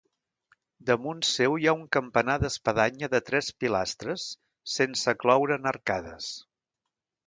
Damunt 0.87 1.21
seu 1.31 1.57
hi 1.57 1.67
ha 1.67 1.75
un 1.81 1.83
campanar 1.99 2.39
d'espadanya 2.45 3.11
de 3.13 3.21
tres 3.29 3.53
pilastres, 3.65 4.27
sense 4.81 5.19
cloure 5.25 5.63
en 5.63 5.75
arcades. 5.77 6.37